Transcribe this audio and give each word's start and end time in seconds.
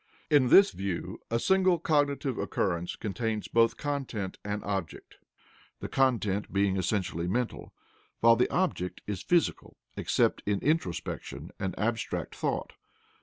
In 0.31 0.47
this 0.47 0.71
view 0.71 1.19
a 1.29 1.37
single 1.39 1.77
cognitive 1.77 2.39
occurrence 2.39 2.95
contains 2.95 3.47
both 3.47 3.77
content 3.77 4.39
and 4.43 4.63
object, 4.63 5.17
the 5.79 5.87
content 5.87 6.51
being 6.51 6.75
essentially 6.75 7.27
mental, 7.27 7.71
while 8.19 8.35
the 8.35 8.49
object 8.49 9.01
is 9.05 9.21
physical 9.21 9.77
except 9.95 10.41
in 10.47 10.57
introspection 10.61 11.51
and 11.59 11.77
abstract 11.77 12.33
thought. 12.33 12.73